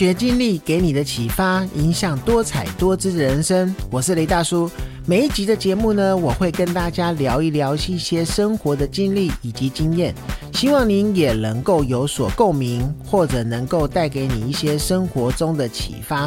[0.00, 3.74] 掘经历给你的启发，影响多彩多姿的人生。
[3.90, 4.70] 我是雷大叔。
[5.04, 10.14] 每一集的节目呢，我会跟大家聊一聊一些生活的经历以及经验，
[10.54, 16.26] 希望您也能够有所共鸣，或者能够带给你一些生活中的启发。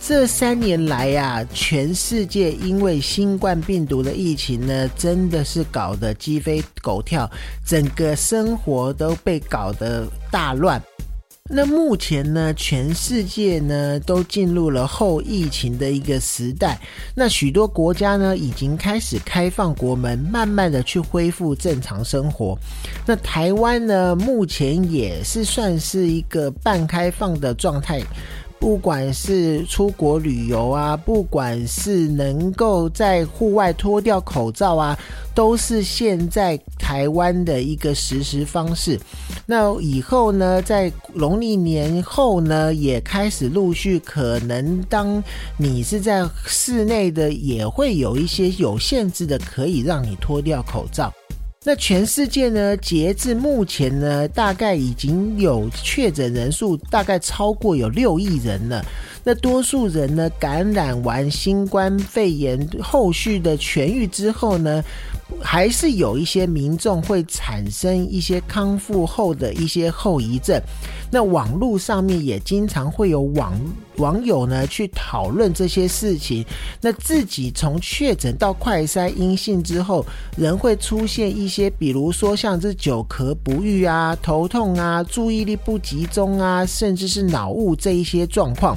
[0.00, 7.30] 这三年来呀，全世界因为新冠病毒的疫情呢，真的是搞得鸡飞狗跳，
[7.62, 10.82] 整个生活都被搞得大乱。
[11.50, 16.80] 那目前呢，全世界呢都进入了后疫情的一个时代。
[17.16, 22.56] 那许多国家呢已经开始开放国门，慢慢的去恢复正常生活。
[23.04, 28.00] 那台湾呢，目前也是算是一个半开放的状态。
[28.62, 34.96] 不管是出国旅游啊，不管是能够在户外脱掉口罩啊，
[35.34, 39.00] 都是现在台湾的一个实施方式。
[39.46, 45.20] 那以后呢，在农历年后呢，也开始陆续可能，当
[45.56, 51.12] 你是在室内的，也会有一些有限制的，可以让你脱掉口罩。
[51.64, 52.76] 那全世界呢？
[52.76, 58.84] 截至目前呢，大概已经有确诊人数大概超过有六亿人了。
[59.22, 64.82] 那多数人呢，感染完新冠肺炎，后续的痊愈之后呢？
[65.40, 70.60] 还是有一些民众会产生一些康复后的一些后遗症，
[71.10, 73.52] 那网络上面也经常会有网
[73.96, 76.44] 网友呢去讨论这些事情。
[76.80, 80.04] 那自己从确诊到快筛阴性之后，
[80.36, 88.76] 人会出现一些，比如说像这久咳不愈啊、头痛啊、注意力不集中啊，甚至是脑雾这一些状况。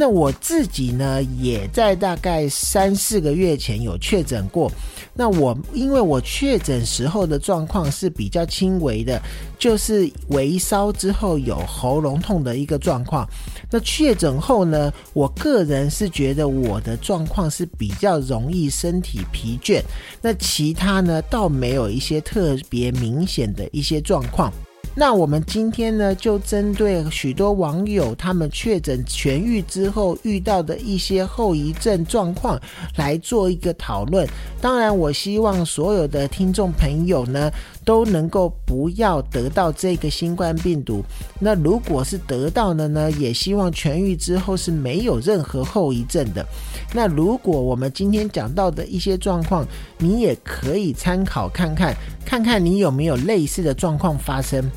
[0.00, 4.70] 那我自己呢，也在大概三四个月前有确诊过。
[5.12, 9.20] 那我因为我确诊时候的状况是比较轻微的，
[9.58, 13.28] 就是微烧之后有喉咙痛的一个状况。
[13.72, 19.82] 那确诊后呢，我个人是觉得我的状况是比较容易身体疲倦。
[20.22, 24.52] 那其他呢，倒没有一些特别明显的一些状况。
[24.98, 32.60] 那我们今天呢，就针对许多网友他们确诊痊愈之后遇到的一些后遗症状况
[32.96, 34.28] 来做一个讨论。
[34.60, 37.48] 当然，我希望所有的听众朋友呢，
[37.84, 41.00] 都能够不要得到这个新冠病毒。
[41.38, 46.44] 那如果是得到了呢，也希望痊愈之后是没有任何后遗症的。
[46.92, 49.64] 那如果我们今天讲到的一些状况，
[49.98, 51.94] 你也可以参考看看，
[52.24, 54.70] 看看你有没有类似的状况发生。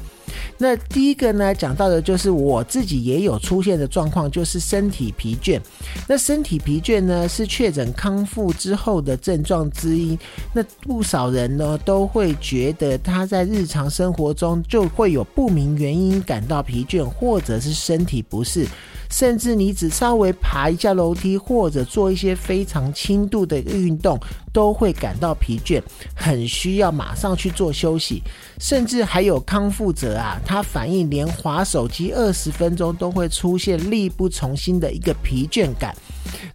[0.57, 5.59] 那第一个呢，讲到的就是我自己也有出现的状况，就是身体疲倦。
[6.07, 10.17] 那身体疲倦呢，是确诊康复之后的症状之一。
[10.53, 18.65] 那不少人呢，都会觉得他在日常生活中就会有不明原因感到疲倦，或者是身体不适。
[19.09, 24.17] 甚至你只稍微爬一下楼梯，或者做一些非常轻度的运动，
[24.53, 25.81] 都会感到疲倦，
[26.15, 28.21] 很需要马上去做休息。
[28.59, 35.95] 甚至还有康复者啊，他反映连滑手机二十分钟都会出现力不从心的一个疲倦感。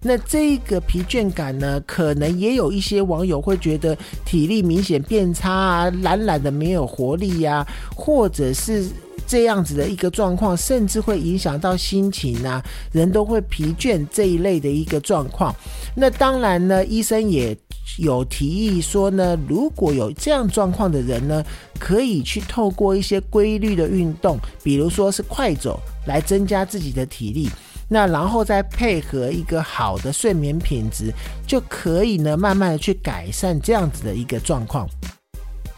[0.00, 8.86] 那这个疲倦感呢，可能也有一些网友会觉得体力明显变差啊，懒懒的没有活力呀，或者是。
[9.28, 15.52] 这样子的一个状况，甚至会影响到心情啊，人都会疲倦这一类的一个状况。
[15.96, 17.52] 那当然呢，医生也
[17.98, 21.44] 有提议说呢，如果有这样状况的人呢，
[21.78, 27.48] 可以去透过一些规律的运动，比如说是快走，来增加自己的体力。
[27.88, 31.12] 那然后再配合一个好的睡眠品质，
[31.46, 34.88] 就可以呢，慢慢的去改善这样子的一个状况。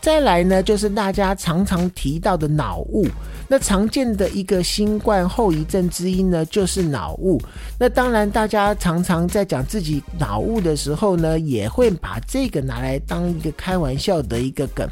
[0.08, 3.06] 再来呢，就是大家常常提到的脑雾。
[3.46, 7.38] 那常见的一个新冠后遗症之一呢，就是脑雾。
[7.78, 14.88] 那当然，大家常常在讲自己脑雾的时候呢，也会把这个拿来当一个开玩笑的一个梗。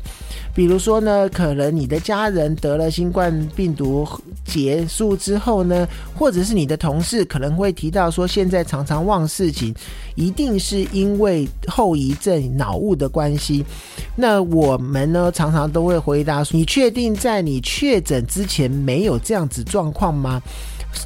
[0.55, 4.07] 比如说呢，可能你的家人得了新冠病毒
[4.45, 9.75] 结束之后呢，或者是你的同事可能会提到说，现在常常忘事情，
[10.17, 13.65] 一定是因为后遗症脑雾的关系。
[14.17, 20.43] 那我们呢，常常都会回答说：“你确定在你确诊之前没有这样子状况吗？”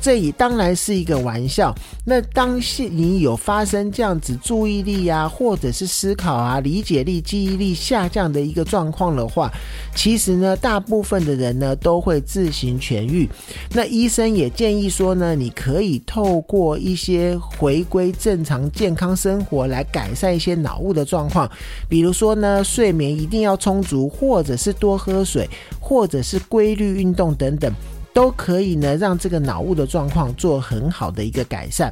[0.00, 1.74] 这也当然是一个玩笑。
[2.04, 2.60] 那当
[2.90, 9.50] 你有发生这样子注意力啊，或者是思考啊、理解力、记忆力下降的一个状况的话，
[9.94, 13.28] 其实呢，大部分的人呢都会自行痊愈。
[13.72, 21.50] 那医生也建议说呢，你可以透过一些回归正常健康生活来改善一些脑雾的状况，
[21.88, 25.48] 比如说呢，睡眠一定要充足，或者是多喝水，
[25.80, 27.72] 或者是规律运动等等。
[28.20, 31.90] 都可以呢让这个脑雾的状况做很好的一个改善。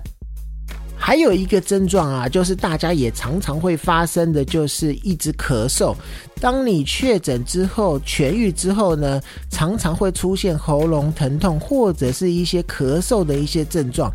[0.98, 5.94] 还有一个症状啊，就是大家也常常会发生的，就是一直咳嗽。
[6.40, 14.12] 当你确诊之后痊愈之后呢，常常会出现喉咙疼痛或者是一些咳嗽的一些症状，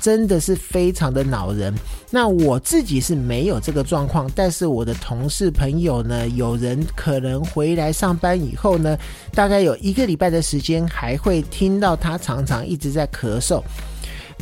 [0.00, 1.72] 真的是非常的恼人。
[2.10, 8.98] 那我自己是没有这个状况，但是我的同事朋友呢，有人可能回来上班以后呢，
[9.32, 13.62] 大概有一个礼拜的时间，还会听到他常常一直在咳嗽。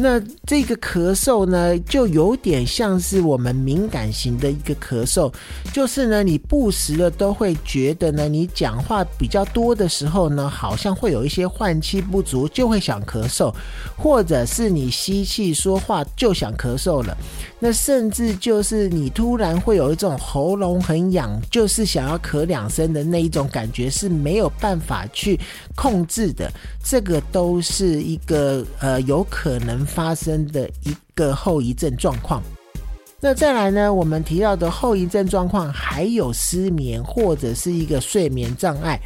[0.02, 5.30] 那这个咳嗽呢，就有点像是我们敏感型的一个咳嗽，
[5.74, 13.54] 就是呢，你不时的都会觉得呢，你讲话比较多的时候呢，好像会有一些换气不足，就会想咳嗽，
[13.94, 17.14] 或者是你吸气说话就想咳嗽了。
[17.62, 25.38] 那甚至就是你突然会有一种喉咙很痒，就是想要咳两声的那一种感觉，是没有办法去
[25.74, 26.50] 控制的。
[26.82, 32.42] 这个都是一个呃有可能发生的一个后遗症状况。
[33.22, 38.98] 那再来呢，我们提到的后遗症状况还有失眠或者是一个睡眠障碍。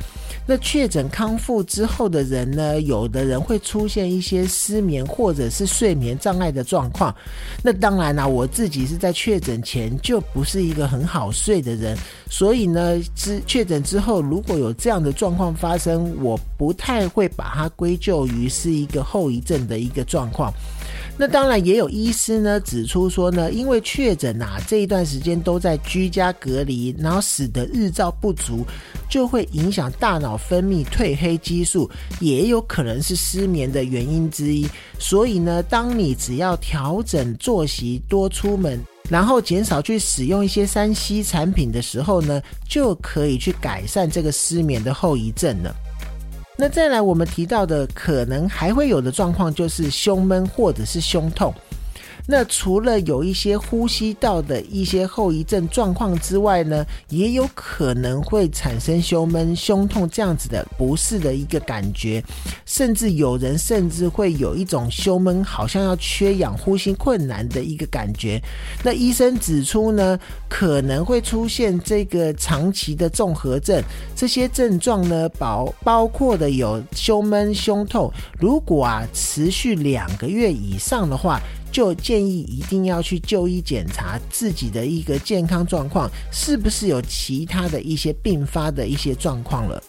[0.46, 7.12] 那确诊康复之后的人呢，有的人会出现一些失眠或者是睡眠障碍的状况。
[7.60, 11.96] 那当然啦，我自己是在确诊前就不是一个很好睡的人，
[12.31, 20.52] 所以呢，之确诊之后如果有这样的状况发生，我不太会把它归咎于是一个后遗症的一个状况。
[21.16, 28.66] 那当然也有医师呢指出说呢，因为确诊啊这一段时间都在居家隔离，然后使得日照不足，
[29.08, 31.88] 就会影响大脑分泌褪黑激素，
[32.19, 34.69] 也有可能是失眠的原因之一。
[34.99, 45.72] 所以呢，当你只要调整作息，多出门，然后减少去使用一些三 C 产品的时候呢，就可以去改善这个失眠的后遗症了。
[46.56, 51.53] 那再来，我们提到的可能还会有的状况就是胸闷或者是胸痛。
[52.26, 62.25] 那除了有一些呼吸道的一些后遗症状况之外呢，也有可能会产生胸闷、胸痛这样子的不适的一个感觉，
[62.65, 68.41] 甚至有人甚至会有一种胸闷，好像要缺氧、呼吸困难的一个感觉。
[68.82, 70.19] 那医生指出呢，
[70.49, 73.82] 可能会出现这个长期的综合症，
[74.17, 81.38] 这些症状呢包包括的有胸闷、胸痛，如果啊持续两个月以上的话。
[81.75, 89.82] 就建议一定要去就医检查自己的一个健康状况，是不是有其他的一些并发的一些状况了。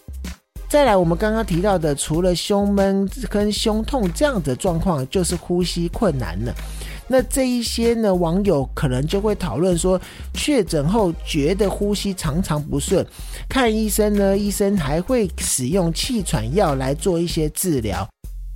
[0.68, 6.52] 再来，我们刚刚提到的，除了胸闷跟胸痛这样的状况，就是呼吸困难了。
[7.08, 10.02] 那这一些呢，网友可能就会讨论说，
[10.34, 13.06] 确诊后觉得呼吸常常不顺，
[13.48, 18.10] 看医生呢，医生还会使用气喘药来做一些治疗。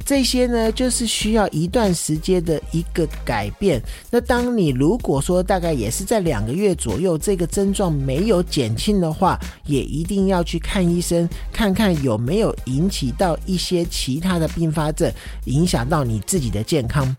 [0.06, 3.80] 这些呢，就是需要一段时间的一个改变。
[4.10, 15.12] 那当你如果说大概也是在两个月左右，这个症状没有减轻的话，也一定要去看医生，看看有没有引起到一些其他的并发症，
[15.46, 17.16] 影响到你自己的健康。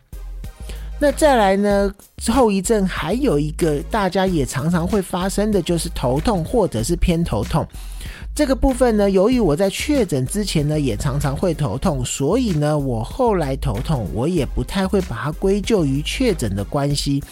[1.02, 1.90] 那再来呢，
[2.28, 7.66] 后遗症还有一个大家也常常会发生的就是头痛或者是偏头痛。
[8.34, 17.22] 这个部分呢，由于我在确诊之前呢，也常常会头痛，所以呢，我后来头痛，我也不太会把它归咎于确诊的关系。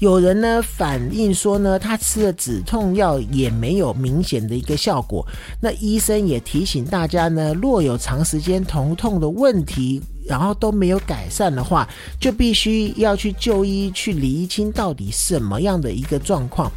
[0.00, 5.24] 有人呢反映说呢，他吃了止痛药也没有明显的一个效果。
[5.60, 11.88] 那医生也提醒大家呢，若有长时间头痛的问题，然后都没有改善的话，
[12.20, 16.70] 就必须要去就医去厘清到底什么样的一个状况。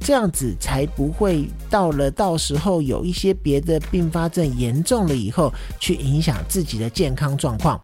[0.00, 7.80] 这样子才不会到了到时候有一些别的并发症严重了以后，去影响自己的健康状况。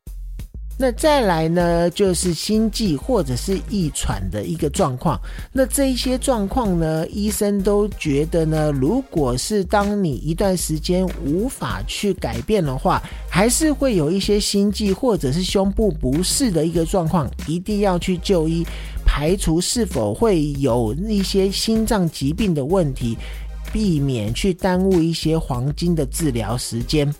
[0.78, 5.20] 那再来呢，就是心悸或者是易喘的一个状况。
[5.52, 13.00] 那这一些状况呢，医生都觉得呢，如果是当你一段时间无法去改变的话，
[13.30, 18.66] 还是会有一些心悸或者是胸部不适的一个状况，一定要去就医。
[19.04, 23.16] 排除是否会有一些心脏疾病的问题，
[23.72, 27.12] 避免去耽误一些黄金的治疗时间。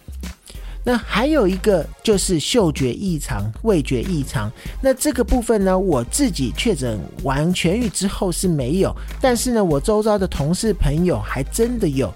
[0.85, 4.51] 那还有一个就是嗅觉异常、味觉异常。
[4.81, 12.13] 那这个部分呢，我自己确诊完痊愈之后是没有，但是呢，我周遭的同事朋友还真的有。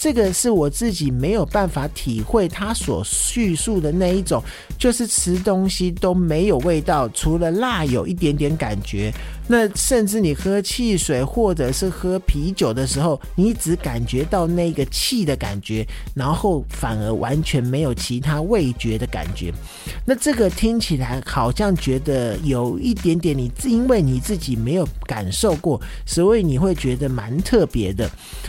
[0.00, 4.42] 这个是我自己没有办法体会他所叙述的那一种，
[4.78, 9.12] 就是吃东西都没有味道，除了辣有一点点感觉。
[9.46, 19.52] 那甚至你喝汽水或者是喝啤酒的时候，你只感觉到那个气的感觉，然后反而完全没有其他味觉的感觉。
[20.06, 28.08] 那这个听起来好像觉得有一点点，你因为你自己没有感受过，所以你会觉得蛮特别的。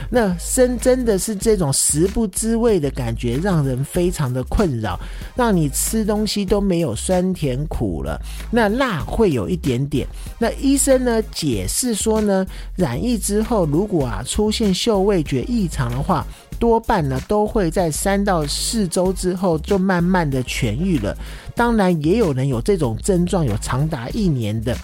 [0.10, 4.98] 那真真的是这种食不知味的感觉，让人非常的困扰，
[5.36, 8.18] 让你吃东西都没有酸甜苦了。
[8.50, 10.08] 那辣会有一点点。
[10.40, 11.02] 那医生。
[11.02, 12.46] 呢解释说呢，
[12.76, 16.24] 染疫之后，如果啊出现嗅味觉异常的话，
[16.60, 21.18] 多半呢都会在三到四周之后就慢慢的痊愈了。
[21.56, 24.78] 当然，也有人有这种症状，有长达一年的。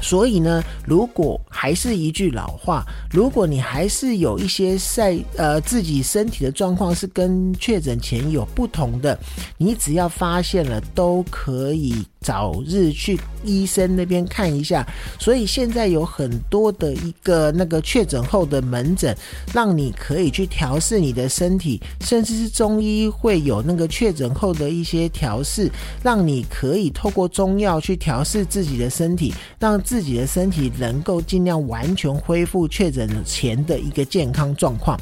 [0.00, 9.18] 所以呢，如果还是一句老话，如果你还是有一些在呃自己身体的状况是跟确诊前有不同的，
[9.56, 12.04] 你只要发现了，都可以。
[12.20, 14.86] 早日去医生那边看一下，
[15.18, 19.16] 所以现在有很多的一个那个确诊后的门诊，
[19.54, 25.70] 让你可以去调试你的身体，甚至是中医会有那个确诊后的一些调试，
[26.02, 35.00] 让你可以透过中药去调试自己的身体，让自己的身体能够尽量完全恢复确诊前的一个健康状况。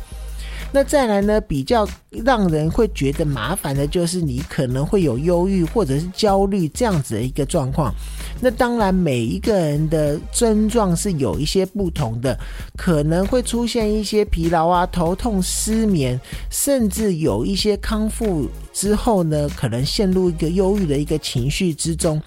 [0.71, 1.41] 那再来呢？
[1.41, 7.93] 比较让人会觉得麻烦的，就是你可能会有忧郁或者是焦虑这样子的一个状况。
[8.39, 12.39] 那当然，每一个人的症状是有一些不同的，
[12.77, 16.21] 可能会出现一些疲劳啊、头痛、失眠，
[16.51, 22.21] 甚至有一些康复之后呢，可能陷入一个忧郁的一个情绪之中。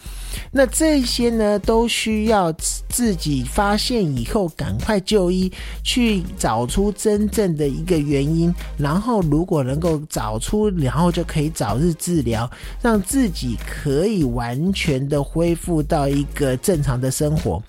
[0.52, 2.52] 那这些呢，都需要
[2.90, 5.52] 自己发现以后赶快就医，
[5.84, 12.50] 去找出真正的一个原因，然后如果能够找出，然后就可以早日治疗，
[12.82, 17.62] 让自己可以完全的恢复到一个正常的生活。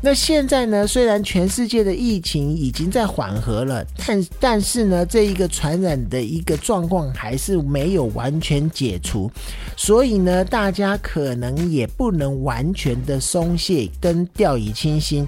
[0.00, 0.86] 那现在呢？
[0.86, 9.28] 虽然全世界的疫情已经在缓和了，但但是呢，这一个传染的一个状况还是没有完全解除，
[9.76, 15.26] 所以呢，大家可能也不能完全的松懈跟掉以轻心。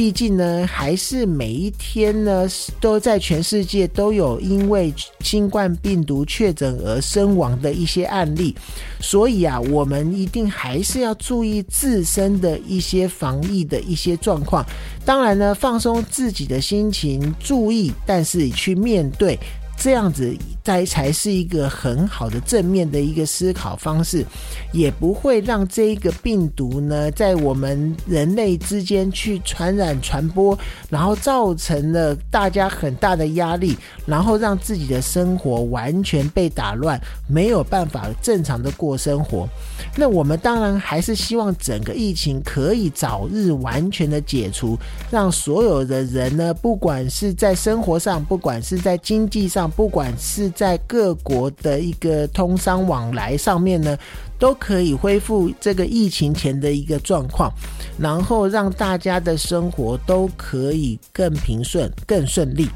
[0.00, 2.48] 毕竟呢，还是每一天呢，
[2.80, 4.90] 都在全世界都有因为
[5.20, 8.56] 新冠病毒确诊而身亡的一些案例，
[8.98, 14.16] 所以啊，我们一定还是要注意自身的一些防疫的一些。
[14.16, 14.64] 状况，
[15.04, 19.38] 当然呢，放松自己的心情，注意，但是去面对。
[19.80, 20.30] 这样子
[20.62, 24.24] 才才是一个很好的正面的一个思考方式，
[24.72, 30.56] 也不会让这一个病毒呢在我们人类之间去传染传播，
[30.90, 39.48] 然后造成了大家很大的压力，然后让自己的生活完全被打乱，没有办法正常的过生活。
[39.96, 44.78] 那我们当然还是希望整个疫情可以早日完全的解除，
[45.10, 49.69] 让所有的人呢，不管是在生活上，不管是在经济上。
[49.70, 53.96] 不管是在各国的一个通商往来上面呢，
[54.38, 57.52] 都可以恢复这个疫情前的一个状况，
[57.98, 62.68] 然后让大家的生活都可以更平顺、更顺利。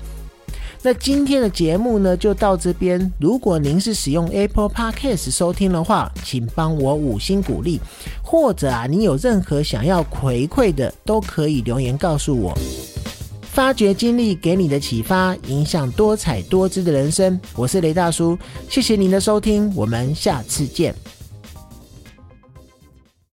[0.87, 3.11] 那今天的节目呢，就到这边。
[3.19, 7.81] 如果您是使用 Apple Podcast 收听的话，请帮我五星鼓励，
[8.23, 12.53] 或者啊，你有任何想要回馈的，都可以留言告诉我。
[13.55, 17.41] 发掘经历给你的启发，影响多彩多姿的人生。
[17.55, 18.37] 我是雷大叔，
[18.69, 20.93] 谢谢您的收听，我们下次见。